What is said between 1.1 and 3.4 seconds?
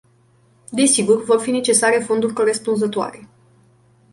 vor fi necesare fonduri corespunzătoare.